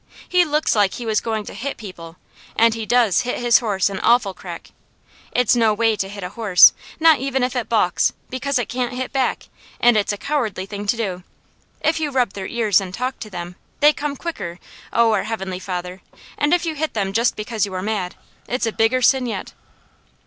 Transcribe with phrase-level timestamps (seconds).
[0.27, 2.15] He looks like he was going to hit people,
[2.55, 4.71] and he does hit his horse an awful crack.
[5.31, 8.95] It's no way to hit a horse, not even if it balks, because it can't
[8.95, 9.47] hit back,
[9.79, 11.21] and it's a cowardly thing to do.
[11.81, 14.59] If you rub their ears and talk to them, they come quicker,
[14.91, 16.01] O our Heavenly Father,
[16.35, 18.15] and if you hit them just because you are mad,
[18.47, 19.53] it's a bigger sin yet.